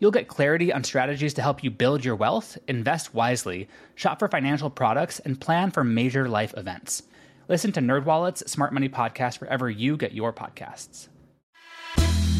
You'll 0.00 0.12
get 0.12 0.28
clarity 0.28 0.72
on 0.72 0.84
strategies 0.84 1.34
to 1.34 1.42
help 1.42 1.64
you 1.64 1.70
build 1.70 2.04
your 2.04 2.14
wealth, 2.14 2.56
invest 2.68 3.14
wisely, 3.14 3.68
shop 3.96 4.20
for 4.20 4.28
financial 4.28 4.70
products, 4.70 5.18
and 5.18 5.40
plan 5.40 5.72
for 5.72 5.82
major 5.82 6.28
life 6.28 6.54
events. 6.56 7.02
Listen 7.48 7.72
to 7.72 7.80
NerdWallet's 7.80 8.48
Smart 8.50 8.72
Money 8.72 8.88
Podcast 8.88 9.40
wherever 9.40 9.68
you 9.68 9.96
get 9.96 10.12
your 10.12 10.32
podcasts. 10.32 11.08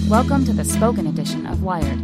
Welcome 0.08 0.44
to 0.44 0.52
the 0.52 0.64
spoken 0.64 1.08
edition 1.08 1.46
of 1.46 1.64
Wired. 1.64 1.98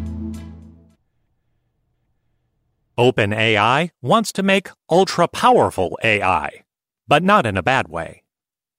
OpenAI 2.98 3.90
wants 4.02 4.32
to 4.32 4.42
make 4.42 4.70
ultra 4.90 5.28
powerful 5.28 5.96
AI, 6.02 6.64
but 7.06 7.22
not 7.22 7.46
in 7.46 7.56
a 7.56 7.62
bad 7.62 7.88
way. 7.88 8.24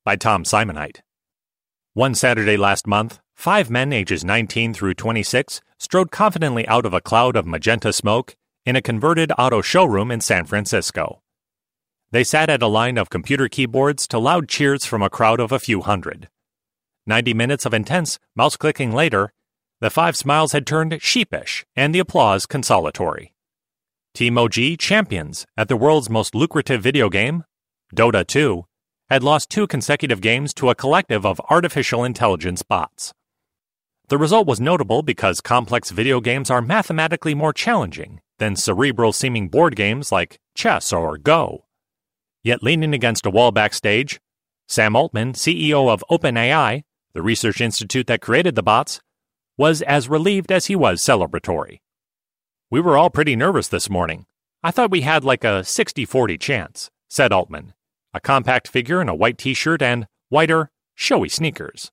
By 0.03 0.17
Tom 0.17 0.43
Simonite. 0.43 0.99
One 1.93 2.15
Saturday 2.15 2.57
last 2.57 2.85
month, 2.85 3.19
five 3.33 3.69
men 3.69 3.93
ages 3.93 4.25
19 4.25 4.73
through 4.73 4.95
26 4.95 5.61
strode 5.77 6.11
confidently 6.11 6.67
out 6.67 6.85
of 6.85 6.93
a 6.93 7.01
cloud 7.01 7.35
of 7.35 7.45
magenta 7.45 7.91
smoke 7.91 8.35
in 8.65 8.75
a 8.75 8.81
converted 8.81 9.31
auto 9.37 9.61
showroom 9.61 10.11
in 10.11 10.21
San 10.21 10.45
Francisco. 10.45 11.21
They 12.11 12.23
sat 12.23 12.49
at 12.49 12.61
a 12.61 12.67
line 12.67 12.97
of 12.97 13.09
computer 13.09 13.47
keyboards 13.47 14.07
to 14.07 14.19
loud 14.19 14.47
cheers 14.47 14.85
from 14.85 15.01
a 15.01 15.09
crowd 15.09 15.39
of 15.39 15.51
a 15.51 15.59
few 15.59 15.81
hundred. 15.81 16.29
Ninety 17.05 17.33
minutes 17.33 17.65
of 17.65 17.73
intense 17.73 18.19
mouse 18.35 18.55
clicking 18.57 18.91
later, 18.91 19.31
the 19.81 19.89
five 19.89 20.15
smiles 20.15 20.53
had 20.53 20.65
turned 20.65 20.97
sheepish 21.01 21.65
and 21.75 21.93
the 21.93 21.99
applause 21.99 22.45
consolatory. 22.45 23.33
Team 24.13 24.37
OG 24.37 24.77
champions 24.79 25.45
at 25.57 25.67
the 25.67 25.75
world's 25.75 26.09
most 26.09 26.33
lucrative 26.33 26.81
video 26.81 27.09
game, 27.09 27.43
Dota 27.93 28.25
2, 28.25 28.65
had 29.09 29.23
lost 29.23 29.49
two 29.49 29.67
consecutive 29.67 30.21
games 30.21 30.53
to 30.53 30.69
a 30.69 30.75
collective 30.75 31.25
of 31.25 31.41
artificial 31.49 32.03
intelligence 32.03 32.63
bots. 32.63 33.13
The 34.07 34.19
result 34.19 34.45
was 34.45 34.61
notable 34.61 35.01
because 35.01 35.41
complex 35.41 35.89
video 35.89 36.21
games 36.21 36.51
are 36.51 36.61
mathematically 36.61 37.33
more 37.33 37.53
challenging 37.53 38.21
than 38.37 38.55
cerebral 38.55 39.11
seeming 39.11 39.47
board 39.47 39.75
games 39.75 40.11
like 40.11 40.39
chess 40.53 40.93
or 40.93 41.17
Go. 41.17 41.65
Yet 42.43 42.61
leaning 42.61 42.93
against 42.93 43.25
a 43.25 43.31
wall 43.31 43.51
backstage, 43.51 44.19
Sam 44.67 44.95
Altman, 44.95 45.33
CEO 45.33 45.89
of 45.91 46.03
OpenAI, 46.11 46.83
the 47.13 47.23
research 47.23 47.59
institute 47.61 48.05
that 48.05 48.21
created 48.21 48.53
the 48.53 48.61
bots, 48.61 49.01
was 49.57 49.81
as 49.81 50.07
relieved 50.07 50.51
as 50.51 50.67
he 50.67 50.75
was 50.75 51.01
celebratory. 51.01 51.79
We 52.69 52.81
were 52.81 52.97
all 52.97 53.09
pretty 53.09 53.35
nervous 53.35 53.69
this 53.69 53.89
morning. 53.89 54.27
I 54.61 54.69
thought 54.69 54.91
we 54.91 55.01
had 55.01 55.23
like 55.23 55.43
a 55.43 55.63
60 55.63 56.05
40 56.05 56.37
chance, 56.37 56.91
said 57.09 57.31
Altman, 57.31 57.73
a 58.13 58.19
compact 58.19 58.67
figure 58.67 59.01
in 59.01 59.09
a 59.09 59.15
white 59.15 59.39
t 59.39 59.55
shirt 59.55 59.81
and 59.81 60.07
whiter, 60.29 60.69
showy 60.93 61.29
sneakers. 61.29 61.91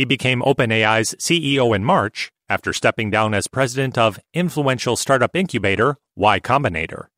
He 0.00 0.06
became 0.06 0.40
OpenAI's 0.40 1.14
CEO 1.16 1.76
in 1.76 1.84
March 1.84 2.32
after 2.48 2.72
stepping 2.72 3.10
down 3.10 3.34
as 3.34 3.46
president 3.48 3.98
of 3.98 4.18
influential 4.32 4.96
startup 4.96 5.36
incubator 5.36 5.98
Y 6.16 6.40
Combinator, 6.40 7.08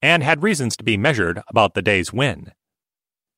and 0.00 0.22
had 0.22 0.44
reasons 0.44 0.76
to 0.76 0.84
be 0.84 0.96
measured 0.96 1.42
about 1.48 1.74
the 1.74 1.82
day's 1.82 2.12
win. 2.12 2.52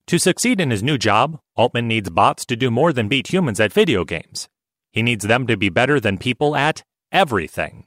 To 0.09 0.19
succeed 0.19 0.61
in 0.61 0.71
his 0.71 0.83
new 0.83 0.99
job, 0.99 1.41
Altman 1.57 1.89
needs 1.89 2.11
bots 2.11 2.45
to 2.45 2.55
do 2.55 2.71
more 2.71 2.93
than 2.93 3.09
beat 3.09 3.33
humans 3.33 3.61
at 3.61 3.73
video 3.73 4.05
games. 4.05 4.51
He 4.93 5.03
needs 5.03 5.25
them 5.25 5.47
to 5.47 5.57
be 5.57 5.71
better 5.71 5.99
than 5.99 6.19
people 6.19 6.55
at 6.55 6.83
everything. 7.11 7.87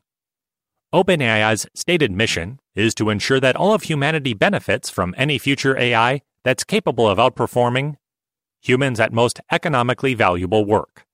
OpenAI's 0.91 1.67
stated 1.75 2.13
mission 2.13 2.59
is 2.73 2.95
to 2.95 3.11
ensure 3.11 3.39
that 3.39 3.55
all 3.55 3.75
of 3.75 3.83
humanity 3.83 4.33
benefits 4.33 4.89
from 4.89 5.13
any 5.19 5.37
future 5.37 5.77
AI 5.77 6.21
that's 6.43 6.63
capable 6.63 7.07
of 7.07 7.19
outperforming 7.19 7.97
humans 8.67 8.99
at 8.99 9.13
most 9.13 9.39
economically 9.51 10.13
valuable 10.13 10.65
work. 10.65 11.05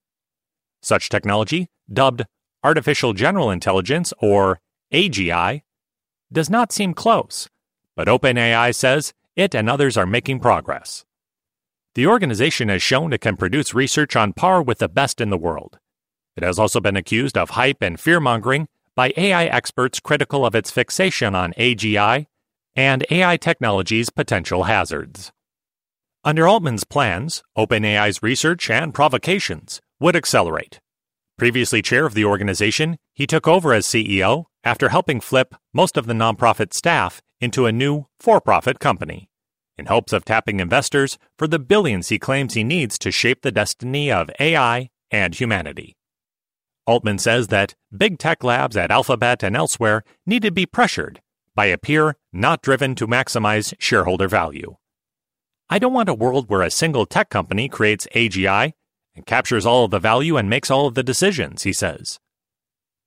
Such 0.81 1.09
technology, 1.09 1.67
dubbed 1.91 2.25
Artificial 2.63 3.13
General 3.13 3.51
Intelligence 3.51 4.13
or 4.19 4.59
AGI, 4.94 5.61
does 6.31 6.50
not 6.50 6.72
seem 6.72 6.94
close, 6.94 7.50
but 7.95 8.07
OpenAI 8.07 8.73
says 8.73 9.13
it 9.35 9.53
and 9.53 9.69
others 9.69 9.97
are 9.97 10.06
making 10.06 10.40
progress. 10.40 11.06
The 11.95 12.07
organization 12.07 12.69
has 12.69 12.81
shown 12.81 13.11
it 13.11 13.22
can 13.22 13.35
produce 13.35 13.73
research 13.73 14.16
on 14.16 14.34
par 14.34 14.61
with 14.61 14.79
the 14.79 14.88
best 14.88 15.19
in 15.19 15.29
the 15.29 15.38
world. 15.38 15.78
It 16.38 16.44
has 16.44 16.57
also 16.57 16.79
been 16.79 16.95
accused 16.95 17.38
of 17.38 17.51
hype 17.51 17.81
and 17.81 18.00
fear 18.00 18.22
mongering 18.22 18.67
by 18.95 19.13
AI 19.17 19.45
experts 19.45 20.00
critical 20.00 20.45
of 20.45 20.56
its 20.56 20.72
fixation 20.72 21.35
on 21.35 21.53
AGI 21.53 22.28
and 22.75 23.06
AI 23.11 23.35
technology's 23.35 24.09
potential 24.09 24.63
hazards. 24.63 25.34
Under 26.24 26.48
Altman's 26.48 26.84
plans, 26.84 27.42
OpenAI's 27.58 28.22
research 28.22 28.70
and 28.70 28.94
provocations 28.94 29.82
would 30.00 30.16
accelerate. 30.16 30.80
Previously 31.36 31.82
chair 31.82 32.06
of 32.06 32.14
the 32.14 32.26
organization, 32.26 32.98
he 33.16 33.26
took 33.26 33.48
over 33.48 33.74
as 33.74 33.88
CEO 33.88 34.46
after 34.64 34.90
helping 34.90 35.20
flip 35.20 35.56
most 35.74 35.98
of 35.98 36.06
the 36.06 36.14
nonprofit 36.14 36.76
staff 36.76 37.24
into 37.40 37.66
a 37.66 37.72
new 37.72 38.06
for 38.20 38.40
profit 38.40 38.80
company, 38.80 39.30
in 39.80 39.88
hopes 39.88 40.14
of 40.14 40.24
tapping 40.24 40.59
investors 40.59 41.18
for 41.40 41.48
the 41.48 41.58
billions 41.58 42.09
he 42.09 42.20
claims 42.20 42.53
he 42.53 42.64
needs 42.64 43.00
to 43.00 43.09
shape 43.09 43.42
the 43.42 43.52
destiny 43.52 44.12
of 44.12 44.30
AI 44.40 44.92
and 45.09 45.34
humanity. 45.34 45.96
Altman 46.86 47.18
says 47.18 47.48
that 47.48 47.74
big 47.98 48.20
tech 48.20 48.44
labs 48.44 48.78
at 48.78 48.92
Alphabet 48.92 49.42
and 49.42 49.56
elsewhere 49.56 50.03
need 50.28 50.44
to 50.44 50.52
be 50.52 50.68
pressured 50.68 51.20
by 51.56 51.66
a 51.66 51.80
peer 51.80 52.16
not 52.32 52.62
driven 52.62 52.94
to 52.94 53.08
maximize 53.08 53.74
shareholder 53.80 54.28
value. 54.28 54.76
I 55.74 55.80
don't 55.80 55.94
want 55.94 56.09
a 56.09 56.14
world 56.14 56.50
where 56.50 56.64
a 56.64 56.70
single 56.70 57.06
tech 57.06 57.30
company 57.30 57.70
creates 57.70 58.06
AGI 58.14 58.74
and 59.16 59.26
captures 59.26 59.66
all 59.66 59.86
of 59.86 59.92
the 59.92 60.00
value 60.00 60.36
and 60.36 60.50
makes 60.50 60.70
all 60.70 60.86
of 60.86 60.96
the 60.96 61.02
decisions, 61.02 61.64
he 61.64 61.72
says. 61.72 62.20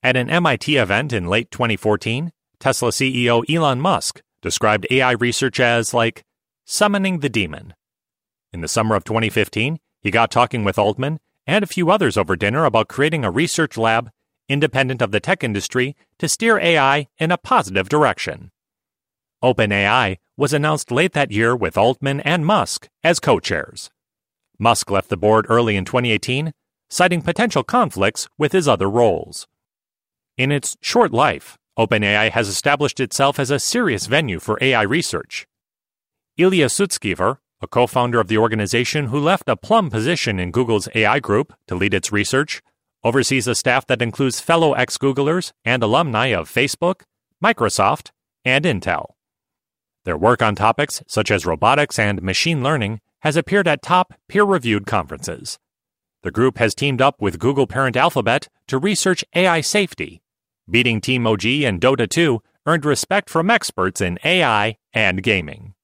At 0.03 0.17
an 0.17 0.31
MIT 0.31 0.75
event 0.75 1.13
in 1.13 1.27
late 1.27 1.51
2014, 1.51 2.33
Tesla 2.59 2.89
CEO 2.89 3.45
Elon 3.55 3.83
Musk 3.83 4.23
described 4.41 4.87
AI 4.91 5.13
research 5.13 5.61
as 5.61 5.93
like 5.93 6.25
summoning 6.65 7.21
the 7.21 7.29
demon. 7.29 7.75
In 8.51 8.63
the 8.63 8.69
summer 8.69 8.95
of 8.95 9.05
2015, 9.05 9.79
he 10.01 10.11
got 10.11 10.31
talking 10.31 10.65
with 10.65 10.79
Altman 10.79 11.21
and 11.47 11.63
a 11.63 11.69
few 11.69 11.91
others 11.91 12.17
over 12.17 12.35
dinner 12.35 12.65
about 12.65 12.89
creating 12.89 13.27
a 13.27 13.31
research 13.31 13.77
lab 13.77 14.11
independent 14.49 15.03
of 15.03 15.11
the 15.11 15.21
tech 15.21 15.45
industry 15.45 15.97
to 16.19 16.31
steer 16.31 16.59
AI 16.59 17.09
in 17.19 17.31
a 17.31 17.37
positive 17.37 17.91
direction. 17.91 18.51
OpenAI 19.45 20.17
was 20.39 20.55
announced 20.55 20.91
late 20.91 21.13
that 21.13 21.31
year 21.31 21.55
with 21.55 21.77
Altman 21.77 22.21
and 22.21 22.47
Musk 22.47 22.89
as 23.03 23.21
co 23.21 23.39
chairs. 23.39 23.91
Musk 24.59 24.91
left 24.91 25.11
the 25.11 25.19
board 25.19 25.45
early 25.51 25.77
in 25.77 25.85
2018, 25.85 26.55
citing 26.89 27.21
potential 27.21 27.63
conflicts 27.63 28.27
with 28.39 28.53
his 28.53 28.67
other 28.67 28.89
roles. 28.89 29.47
In 30.39 30.51
its 30.51 30.79
short 30.81 31.13
life, 31.13 31.59
OpenAI 31.79 32.31
has 32.31 32.49
established 32.49 33.01
itself 33.01 33.39
as 33.39 33.51
a 33.51 33.59
serious 33.59 34.07
venue 34.07 34.41
for 34.41 34.57
AI 34.63 34.81
research. 34.81 35.47
Ilya 36.39 36.69
Sutskever, 36.69 37.37
a 37.61 37.69
co 37.69 37.87
founder 37.87 38.21
of 38.21 38.29
the 38.29 38.39
organization 38.39 39.09
who 39.09 39.21
left 39.21 39.51
a 39.51 39.57
plum 39.57 39.91
position 39.91 40.41
in 40.41 40.53
Google's 40.53 40.89
AI 40.95 41.21
group 41.21 41.53
to 41.69 41.75
lead 41.75 41.93
its 41.93 42.11
research, 42.11 42.63
oversees 43.05 43.47
a 43.47 43.55
staff 43.55 43.87
that 43.89 44.01
includes 44.01 44.41
fellow 44.41 44.73
ex 44.73 44.97
Googlers 44.97 45.53
and 45.67 45.83
alumni 45.83 46.29
of 46.29 46.51
Facebook, 46.51 47.03
Microsoft, 47.45 48.11
and 48.43 48.65
Intel. 48.65 49.11
Their 50.05 50.19
work 50.19 50.43
on 50.43 50.55
topics 50.55 51.03
such 51.07 51.31
as 51.31 51.47
robotics 51.47 51.99
and 51.99 52.23
machine 52.23 52.63
learning 52.63 53.01
has 53.21 53.37
appeared 53.37 53.67
at 53.67 53.83
top 53.83 54.15
peer 54.29 54.45
reviewed 54.45 54.87
conferences. 54.87 55.59
The 56.23 56.31
group 56.31 56.59
has 56.59 56.75
teamed 56.75 57.01
up 57.01 57.21
with 57.21 57.39
Google 57.39 57.67
parent 57.67 57.97
Alphabet 57.97 58.49
to 58.69 58.79
research 58.79 59.25
AI 59.35 59.61
safety. 59.63 60.23
Beating 60.69 61.01
Team 61.01 61.27
OG 61.27 61.45
and 61.45 61.81
Dota 61.81 62.09
2 62.09 62.41
earned 62.67 62.85
respect 62.85 63.29
from 63.29 63.51
experts 63.51 64.01
in 64.01 64.19
AI 64.25 64.77
and 64.93 65.23
gaming. 65.23 65.75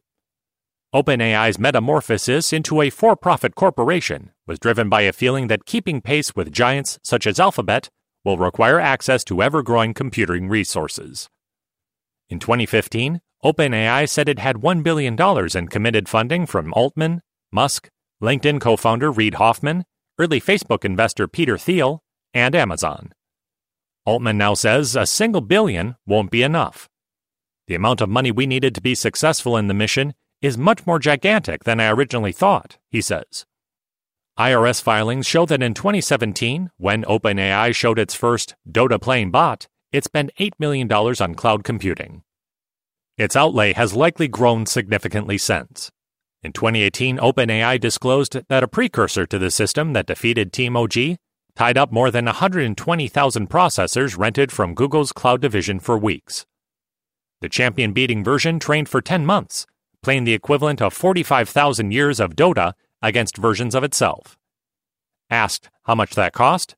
OpenAI's 0.95 1.59
metamorphosis 1.59 2.53
into 2.53 2.81
a 2.81 2.91
for 2.91 3.15
profit 3.15 3.55
corporation 3.55 4.33
was 4.47 4.59
driven 4.59 4.89
by 4.89 5.03
a 5.03 5.13
feeling 5.13 5.47
that 5.47 5.65
keeping 5.65 6.01
pace 6.01 6.35
with 6.35 6.53
giants 6.53 6.99
such 7.03 7.27
as 7.27 7.39
Alphabet 7.39 7.91
will 8.25 8.37
require 8.37 8.81
access 8.81 9.23
to 9.25 9.43
ever 9.43 9.63
growing 9.63 9.95
computing 9.95 10.49
resources. 10.49 11.29
In 12.29 12.39
2015, 12.39 13.21
OpenAI 13.43 14.07
said 14.07 14.29
it 14.29 14.39
had 14.39 14.57
$1 14.57 14.83
billion 14.83 15.17
in 15.55 15.69
committed 15.69 16.09
funding 16.09 16.45
from 16.45 16.75
Altman, 16.75 17.23
Musk, 17.51 17.89
LinkedIn 18.23 18.61
co 18.61 18.77
founder 18.77 19.11
Reid 19.11 19.35
Hoffman, 19.37 19.85
early 20.19 20.41
Facebook 20.41 20.85
investor 20.85 21.27
Peter 21.27 21.57
Thiel, 21.57 22.03
and 22.35 22.55
Amazon. 22.55 23.15
Altman 24.05 24.37
now 24.37 24.53
says 24.53 24.95
a 24.95 25.07
single 25.07 25.41
billion 25.41 25.97
won't 26.07 26.31
be 26.31 26.43
enough. 26.43 26.89
The 27.67 27.75
amount 27.75 28.03
of 28.03 28.11
money 28.11 28.31
we 28.31 28.47
needed 28.47 28.75
to 28.75 28.83
be 28.83 28.95
successful 28.95 29.57
in 29.57 29.69
the 29.69 29.75
mission 29.75 30.13
is 30.43 30.59
much 30.59 30.87
more 30.87 30.99
gigantic 30.99 31.65
than 31.65 31.81
I 31.81 31.91
originally 31.91 32.33
thought, 32.33 32.77
he 32.91 33.01
says. 33.01 33.47
IRS 34.39 34.83
filings 34.83 35.27
show 35.27 35.47
that 35.47 35.63
in 35.63 35.73
2017, 35.73 36.71
when 36.77 37.05
OpenAI 37.05 37.75
showed 37.75 37.99
its 37.99 38.15
first 38.15 38.55
Dota 38.71 39.01
playing 39.01 39.31
bot, 39.31 39.67
it 39.93 40.05
spent 40.05 40.31
$8 40.39 40.53
million 40.59 40.91
on 40.93 41.35
cloud 41.35 41.65
computing. 41.65 42.23
Its 43.21 43.37
outlay 43.37 43.75
has 43.75 43.93
likely 43.93 44.29
grown 44.29 44.65
significantly 44.65 45.37
since. 45.37 45.91
In 46.43 46.55
2018, 46.55 47.19
OpenAI 47.19 47.79
disclosed 47.79 48.39
that 48.49 48.63
a 48.63 48.67
precursor 48.67 49.27
to 49.27 49.39
the 49.39 49.51
system 49.51 49.93
that 49.93 50.07
defeated 50.07 50.55
Team 50.55 50.75
OG 50.75 51.19
tied 51.55 51.77
up 51.77 51.93
more 51.93 52.11
than 52.11 52.25
120,000 52.25 53.51
processors 53.51 54.17
rented 54.17 54.51
from 54.51 54.73
Google's 54.73 55.13
cloud 55.13 55.43
division 55.43 55.81
for 55.81 55.99
weeks. 55.99 56.47
The 57.43 57.51
champion 57.51 57.93
beating 57.93 58.25
version 58.25 58.59
trained 58.59 58.89
for 58.89 59.03
10 59.03 59.27
months 59.27 59.67
playing 60.03 60.25
the 60.25 60.33
equivalent 60.33 60.81
of 60.81 60.95
45,000 60.95 61.91
years 61.91 62.21
of 62.21 62.35
Dota 62.35 62.73
against 63.03 63.37
versions 63.37 63.75
of 63.75 63.85
itself. 63.85 64.39
Asked 65.29 65.69
how 65.83 65.95
much 65.95 66.15
that 66.15 66.33
cost, 66.33 66.75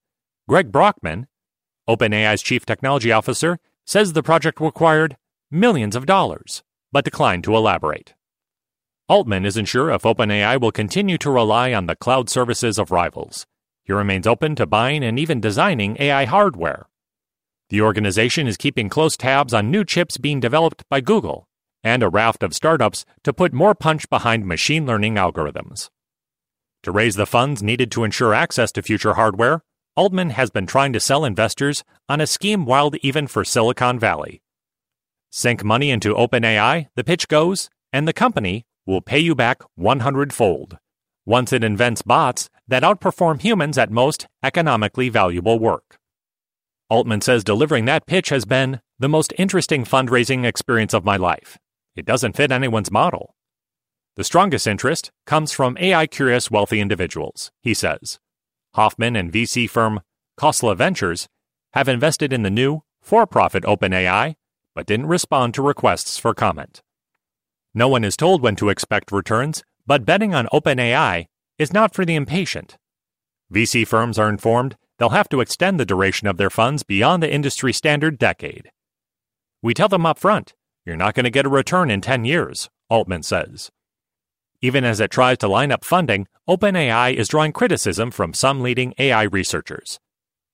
Greg 0.48 0.72
Brockman, 0.72 1.28
OpenAI's 1.88 2.42
chief 2.42 2.66
technology 2.66 3.12
officer, 3.12 3.60
says 3.86 4.12
the 4.12 4.24
project 4.24 4.60
required 4.60 5.16
millions 5.52 5.94
of 5.94 6.06
dollars, 6.06 6.62
but 6.90 7.04
declined 7.04 7.44
to 7.44 7.54
elaborate. 7.54 8.14
Altman 9.08 9.44
isn't 9.44 9.66
sure 9.66 9.90
if 9.90 10.02
OpenAI 10.02 10.60
will 10.60 10.72
continue 10.72 11.18
to 11.18 11.30
rely 11.30 11.72
on 11.74 11.86
the 11.86 11.96
cloud 11.96 12.30
services 12.30 12.78
of 12.78 12.90
rivals. 12.90 13.46
He 13.84 13.92
remains 13.92 14.26
open 14.26 14.54
to 14.56 14.66
buying 14.66 15.04
and 15.04 15.18
even 15.18 15.40
designing 15.40 15.96
AI 16.00 16.24
hardware. 16.24 16.88
The 17.68 17.82
organization 17.82 18.46
is 18.46 18.56
keeping 18.56 18.88
close 18.88 19.16
tabs 19.16 19.52
on 19.52 19.70
new 19.70 19.84
chips 19.84 20.18
being 20.18 20.40
developed 20.40 20.84
by 20.88 21.00
Google 21.00 21.46
and 21.84 22.02
a 22.02 22.08
raft 22.08 22.42
of 22.42 22.54
startups 22.54 23.04
to 23.24 23.32
put 23.32 23.52
more 23.52 23.74
punch 23.74 24.08
behind 24.08 24.46
machine 24.46 24.86
learning 24.86 25.14
algorithms. 25.16 25.88
To 26.84 26.92
raise 26.92 27.16
the 27.16 27.26
funds 27.26 27.62
needed 27.62 27.90
to 27.92 28.04
ensure 28.04 28.34
access 28.34 28.72
to 28.72 28.82
future 28.82 29.14
hardware, 29.14 29.62
Altman 29.96 30.30
has 30.30 30.50
been 30.50 30.66
trying 30.66 30.92
to 30.92 31.00
sell 31.00 31.24
investors 31.24 31.84
on 32.08 32.20
a 32.20 32.26
scheme 32.26 32.64
wild 32.64 32.96
even 33.02 33.26
for 33.26 33.44
Silicon 33.44 33.98
Valley. 33.98 34.42
Sink 35.34 35.64
money 35.64 35.90
into 35.90 36.12
OpenAI, 36.12 36.88
the 36.94 37.02
pitch 37.02 37.26
goes, 37.26 37.70
and 37.90 38.06
the 38.06 38.12
company 38.12 38.66
will 38.84 39.00
pay 39.00 39.18
you 39.18 39.34
back 39.34 39.62
100 39.76 40.30
fold 40.30 40.76
once 41.24 41.54
it 41.54 41.64
invents 41.64 42.02
bots 42.02 42.50
that 42.68 42.82
outperform 42.82 43.40
humans 43.40 43.78
at 43.78 43.90
most 43.90 44.26
economically 44.42 45.08
valuable 45.08 45.58
work. 45.58 45.96
Altman 46.90 47.22
says 47.22 47.44
delivering 47.44 47.86
that 47.86 48.06
pitch 48.06 48.28
has 48.28 48.44
been 48.44 48.82
the 48.98 49.08
most 49.08 49.32
interesting 49.38 49.84
fundraising 49.84 50.44
experience 50.44 50.92
of 50.92 51.06
my 51.06 51.16
life. 51.16 51.58
It 51.96 52.04
doesn't 52.04 52.36
fit 52.36 52.52
anyone's 52.52 52.90
model. 52.90 53.34
The 54.16 54.24
strongest 54.24 54.66
interest 54.66 55.12
comes 55.24 55.50
from 55.50 55.78
AI 55.78 56.08
curious 56.08 56.50
wealthy 56.50 56.78
individuals, 56.78 57.50
he 57.62 57.72
says. 57.72 58.18
Hoffman 58.74 59.16
and 59.16 59.32
VC 59.32 59.70
firm 59.70 60.02
Khosla 60.38 60.76
Ventures 60.76 61.26
have 61.72 61.88
invested 61.88 62.34
in 62.34 62.42
the 62.42 62.50
new, 62.50 62.82
for 63.00 63.26
profit 63.26 63.64
OpenAI, 63.64 64.34
but 64.74 64.86
didn't 64.86 65.06
respond 65.06 65.54
to 65.54 65.62
requests 65.62 66.18
for 66.18 66.34
comment. 66.34 66.82
No 67.74 67.88
one 67.88 68.04
is 68.04 68.16
told 68.16 68.42
when 68.42 68.56
to 68.56 68.68
expect 68.68 69.12
returns, 69.12 69.62
but 69.86 70.04
betting 70.04 70.34
on 70.34 70.48
OpenAI 70.52 71.26
is 71.58 71.72
not 71.72 71.94
for 71.94 72.04
the 72.04 72.14
impatient. 72.14 72.76
VC 73.52 73.86
firms 73.86 74.18
are 74.18 74.28
informed 74.28 74.76
they'll 74.98 75.10
have 75.10 75.28
to 75.28 75.40
extend 75.40 75.80
the 75.80 75.86
duration 75.86 76.28
of 76.28 76.36
their 76.36 76.50
funds 76.50 76.82
beyond 76.82 77.22
the 77.22 77.32
industry 77.32 77.72
standard 77.72 78.18
decade. 78.18 78.70
We 79.62 79.74
tell 79.74 79.88
them 79.88 80.06
up 80.06 80.18
front 80.18 80.54
you're 80.84 80.96
not 80.96 81.14
going 81.14 81.24
to 81.24 81.30
get 81.30 81.46
a 81.46 81.50
return 81.50 81.90
in 81.90 82.00
10 82.00 82.24
years, 82.24 82.68
Altman 82.90 83.22
says. 83.22 83.70
Even 84.60 84.84
as 84.84 85.00
it 85.00 85.10
tries 85.10 85.38
to 85.38 85.48
line 85.48 85.72
up 85.72 85.84
funding, 85.84 86.26
OpenAI 86.48 87.14
is 87.14 87.28
drawing 87.28 87.52
criticism 87.52 88.10
from 88.10 88.34
some 88.34 88.60
leading 88.60 88.92
AI 88.98 89.24
researchers. 89.24 90.00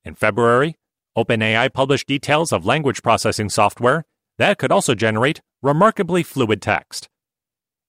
In 0.03 0.15
February, 0.15 0.75
OpenAI 1.17 1.73
published 1.73 2.07
details 2.07 2.53
of 2.53 2.65
language 2.65 3.01
processing 3.01 3.49
software 3.49 4.05
that 4.39 4.57
could 4.57 4.71
also 4.71 4.95
generate 4.95 5.41
remarkably 5.61 6.23
fluid 6.23 6.61
text. 6.61 7.07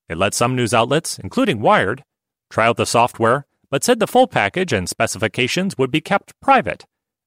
It 0.09 0.19
let 0.19 0.35
some 0.35 0.55
news 0.55 0.75
outlets, 0.75 1.19
including 1.19 1.61
Wired, 1.61 2.05
try 2.51 2.67
out 2.67 2.77
the 2.77 2.85
software, 2.85 3.47
but 3.71 3.85
said 3.85 4.01
the 4.01 4.07
full 4.07 4.27
package 4.27 4.73
and 4.73 4.89
specifications 4.89 5.79
would 5.79 5.91
be 5.91 6.01
kept 6.01 6.39
private 6.41 6.85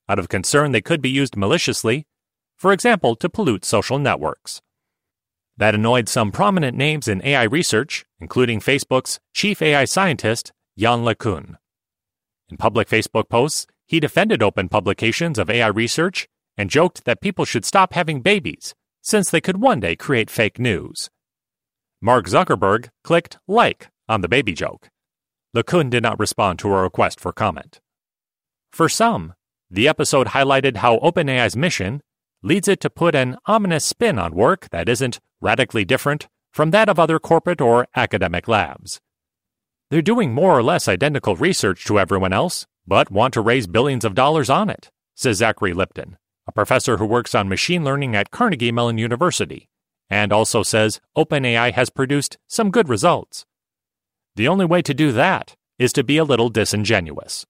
out 0.10 0.20
of 0.20 0.28
concern 0.30 0.72
they 0.72 0.82
could 0.82 1.02
be 1.02 1.10
used 1.10 1.38
maliciously, 1.38 2.06
for 2.58 2.74
example, 2.74 3.16
to 3.16 3.30
pollute 3.30 3.66
social 3.66 3.98
networks. 3.98 4.62
That 5.56 5.76
annoyed 5.76 6.10
some 6.10 6.32
prominent 6.32 6.76
names 6.76 7.08
in 7.08 7.26
AI 7.26 7.44
research, 7.44 8.06
including 8.20 8.60
Facebook's 8.60 9.20
chief 9.34 9.62
AI 9.62 9.86
scientist, 9.86 10.52
Yann 10.76 11.04
LeCun. 11.04 11.56
In 12.50 12.58
public 12.58 12.90
Facebook 12.90 13.30
posts, 13.30 13.66
he 13.88 14.00
defended 14.00 14.44
open 14.44 14.68
publications 14.68 15.40
of 15.40 15.50
AI 15.50 15.68
research 15.68 16.28
and 16.58 16.70
joked 16.70 17.06
that 17.06 17.22
people 17.22 17.46
should 17.46 17.66
stop 17.66 17.94
having 17.94 18.22
babies, 18.22 18.76
since 19.04 19.30
they 19.30 19.42
could 19.42 19.62
one 19.62 19.80
day 19.80 19.96
create 19.96 20.32
fake 20.32 20.58
news. 20.58 21.12
Mark 22.02 22.26
Zuckerberg 22.26 22.90
clicked 23.04 23.38
like 23.48 23.90
on 24.10 24.22
the 24.22 24.28
baby 24.28 24.54
joke. 24.54 24.90
LeCun 25.56 25.92
did 25.92 26.02
not 26.02 26.20
respond 26.20 26.58
to 26.60 26.70
a 26.70 26.82
request 26.82 27.20
for 27.20 27.32
comment. 27.32 27.80
For 28.72 28.90
some, 28.90 29.34
the 29.70 29.88
episode 29.88 30.28
highlighted 30.28 30.78
how 30.78 30.98
OpenAI's 30.98 31.56
mission 31.56 32.02
leads 32.42 32.68
it 32.68 32.80
to 32.80 32.90
put 32.90 33.14
an 33.14 33.38
ominous 33.46 33.86
spin 33.86 34.18
on 34.18 34.34
work 34.34 34.70
that 34.72 34.90
isn't 34.90 35.20
radically 35.42 35.86
different 35.86 36.28
from 36.52 36.72
that 36.72 36.90
of 36.90 37.00
other 37.00 37.20
corporate 37.20 37.62
or 37.62 37.88
academic 37.96 38.48
labs. 38.48 39.00
They're 39.90 40.02
doing 40.02 40.34
more 40.34 40.58
or 40.58 40.64
less 40.64 40.88
identical 40.88 41.36
research 41.36 41.86
to 41.86 42.00
everyone 42.00 42.34
else, 42.34 42.66
but 42.88 43.12
want 43.12 43.34
to 43.36 43.42
raise 43.42 43.68
billions 43.68 44.04
of 44.04 44.16
dollars 44.16 44.50
on 44.50 44.70
it, 44.70 44.90
says 45.16 45.38
Zachary 45.38 45.74
Lipton, 45.74 46.18
a 46.48 46.52
professor 46.52 46.98
who 46.98 47.06
works 47.06 47.34
on 47.34 47.48
machine 47.50 47.84
learning 47.84 48.16
at 48.16 48.32
Carnegie 48.32 48.72
Mellon 48.72 48.98
University, 48.98 49.70
and 50.10 50.34
also 50.34 50.64
says 50.64 51.00
OpenAI 51.18 51.72
has 51.74 51.90
produced 51.90 52.38
some 52.48 52.72
good 52.72 52.90
results. 52.90 53.46
The 54.36 54.48
only 54.48 54.66
way 54.66 54.82
to 54.82 54.94
do 54.94 55.12
that 55.12 55.56
is 55.80 55.94
to 55.94 56.04
be 56.04 56.18
a 56.18 56.24
little 56.24 56.50
disingenuous. 56.50 57.46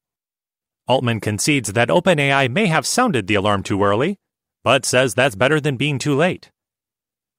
Altman 0.88 1.19
concedes 1.19 1.73
that 1.73 1.89
OpenAI 1.89 2.51
may 2.51 2.67
have 2.67 2.85
sounded 2.85 3.27
the 3.27 3.35
alarm 3.35 3.63
too 3.63 3.83
early, 3.83 4.19
but 4.63 4.85
says 4.85 5.13
that's 5.13 5.35
better 5.35 5.59
than 5.59 5.77
being 5.77 5.97
too 5.97 6.15
late. 6.15 6.51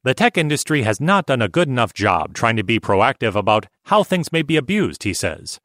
The 0.03 0.15
tech 0.15 0.37
industry 0.37 0.83
has 0.83 1.01
not 1.01 1.27
done 1.27 1.41
a 1.41 1.49
good 1.49 1.69
enough 1.69 1.95
job 1.95 2.35
trying 2.35 2.57
to 2.57 2.65
be 2.65 2.79
proactive 2.79 3.35
about 3.35 3.67
how 3.85 4.03
things 4.03 4.33
may 4.33 4.43
be 4.43 4.57
abused, 4.57 5.03
he 5.03 5.15
says. 5.15 5.61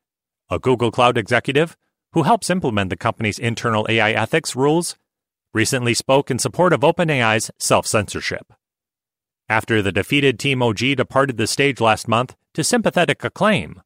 A 0.49 0.59
Google 0.59 0.91
Cloud 0.91 1.17
executive, 1.17 1.75
who 2.13 2.23
helps 2.23 2.49
implement 2.49 2.89
the 2.89 2.97
company's 2.97 3.37
internal 3.37 3.85
AI 3.89 4.11
ethics 4.11 4.55
rules, 4.55 4.95
recently 5.53 5.93
spoke 5.93 6.29
in 6.29 6.39
support 6.39 6.73
of 6.73 6.81
OpenAI's 6.81 7.51
self 7.59 7.85
censorship. 7.87 8.53
After 9.47 9.81
the 9.81 9.91
defeated 9.91 10.37
Team 10.37 10.61
OG 10.61 10.77
departed 10.97 11.37
the 11.37 11.47
stage 11.47 11.81
last 11.81 12.07
month 12.07 12.35
to 12.53 12.63
sympathetic 12.63 13.23
acclaim, 13.23 13.81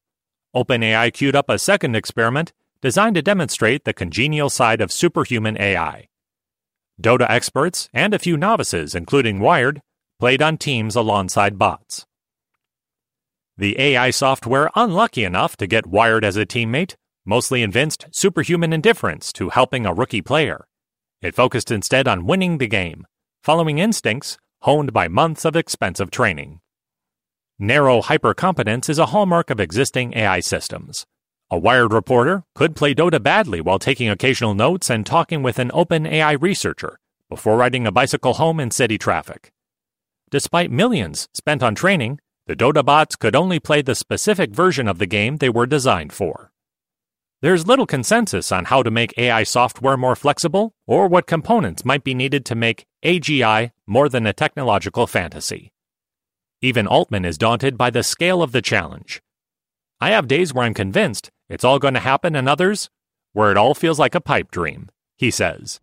OpenAI 0.55 1.13
queued 1.13 1.35
up 1.35 1.49
a 1.49 1.57
second 1.57 1.95
experiment 1.95 2.53
designed 2.81 3.15
to 3.15 3.21
demonstrate 3.21 3.85
the 3.85 3.93
congenial 3.93 4.49
side 4.49 4.81
of 4.81 4.91
superhuman 4.91 5.57
AI. 5.59 6.09
Dota 7.01 7.25
experts 7.29 7.89
and 7.93 8.13
a 8.13 8.19
few 8.19 8.35
novices, 8.35 8.93
including 8.93 9.39
Wired, 9.39 9.81
played 10.19 10.41
on 10.41 10.57
teams 10.57 10.95
alongside 10.95 11.57
bots. 11.57 12.05
The 13.57 13.79
AI 13.79 14.09
software, 14.09 14.69
unlucky 14.75 15.23
enough 15.23 15.55
to 15.57 15.67
get 15.67 15.87
Wired 15.87 16.25
as 16.25 16.35
a 16.35 16.45
teammate, 16.45 16.95
mostly 17.25 17.63
evinced 17.63 18.07
superhuman 18.11 18.73
indifference 18.73 19.31
to 19.33 19.49
helping 19.49 19.85
a 19.85 19.93
rookie 19.93 20.21
player. 20.21 20.65
It 21.23 21.35
focused 21.35 21.71
instead 21.71 22.05
on 22.05 22.25
winning 22.25 22.57
the 22.57 22.67
game, 22.67 23.07
following 23.41 23.79
instincts 23.79 24.37
honed 24.63 24.91
by 24.91 25.07
months 25.07 25.45
of 25.45 25.55
expensive 25.55 26.11
training. 26.11 26.59
Narrow 27.57 28.01
hypercompetence 28.01 28.89
is 28.89 28.99
a 28.99 29.07
hallmark 29.07 29.49
of 29.49 29.59
existing 29.61 30.17
AI 30.17 30.41
systems. 30.41 31.05
A 31.49 31.57
Wired 31.57 31.93
reporter 31.93 32.43
could 32.55 32.75
play 32.75 32.93
Dota 32.93 33.23
badly 33.23 33.61
while 33.61 33.79
taking 33.79 34.09
occasional 34.09 34.53
notes 34.53 34.89
and 34.89 35.05
talking 35.05 35.43
with 35.43 35.59
an 35.59 35.69
OpenAI 35.69 36.41
researcher 36.41 36.99
before 37.29 37.57
riding 37.57 37.87
a 37.87 37.91
bicycle 37.91 38.33
home 38.33 38.59
in 38.59 38.69
city 38.69 38.97
traffic. 38.97 39.53
Despite 40.29 40.71
millions 40.71 41.29
spent 41.33 41.63
on 41.63 41.73
training, 41.73 42.19
the 42.47 42.55
Dota 42.55 42.83
bots 42.83 43.15
could 43.15 43.35
only 43.35 43.59
play 43.59 43.81
the 43.81 43.95
specific 43.95 44.51
version 44.51 44.89
of 44.89 44.99
the 44.99 45.05
game 45.05 45.37
they 45.37 45.49
were 45.49 45.67
designed 45.67 46.11
for. 46.11 46.52
There's 47.43 47.67
little 47.67 47.85
consensus 47.85 48.53
on 48.53 48.63
how 48.63 48.83
to 48.83 48.89
make 48.89 49.17
AI 49.17 49.43
software 49.43 49.97
more 49.97 50.15
flexible 50.15 50.71
or 50.87 51.09
what 51.09 51.27
components 51.27 51.83
might 51.83 52.05
be 52.05 52.13
needed 52.13 52.45
to 52.45 52.55
make 52.55 52.85
AGI 53.03 53.71
more 53.85 54.07
than 54.07 54.25
a 54.25 54.31
technological 54.31 55.07
fantasy. 55.07 55.73
Even 56.61 56.87
Altman 56.87 57.25
is 57.25 57.37
daunted 57.37 57.77
by 57.77 57.89
the 57.89 58.01
scale 58.01 58.41
of 58.41 58.53
the 58.53 58.61
challenge. 58.61 59.21
I 59.99 60.11
have 60.11 60.29
days 60.29 60.53
where 60.53 60.63
I'm 60.63 60.73
convinced 60.73 61.31
it's 61.49 61.65
all 61.65 61.79
going 61.79 61.95
to 61.95 61.99
happen, 61.99 62.33
and 62.33 62.47
others 62.47 62.89
where 63.33 63.51
it 63.51 63.57
all 63.57 63.73
feels 63.73 63.99
like 63.99 64.15
a 64.15 64.21
pipe 64.21 64.49
dream, 64.49 64.89
he 65.17 65.29
says. 65.29 65.81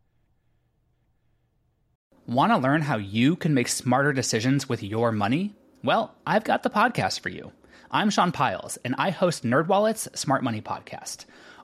Want 2.26 2.52
to 2.52 2.56
learn 2.56 2.80
how 2.80 2.96
you 2.96 3.36
can 3.36 3.52
make 3.52 3.68
smarter 3.68 4.14
decisions 4.14 4.66
with 4.66 4.82
your 4.82 5.12
money? 5.12 5.54
Well, 5.84 6.14
I've 6.26 6.44
got 6.44 6.62
the 6.62 6.70
podcast 6.70 7.20
for 7.20 7.28
you. 7.28 7.52
I'm 7.90 8.08
Sean 8.08 8.32
Pyles, 8.32 8.78
and 8.82 8.94
I 8.96 9.10
host 9.10 9.44
NerdWallet's 9.44 10.08
Smart 10.18 10.42
Money 10.42 10.62
Podcast. 10.62 11.26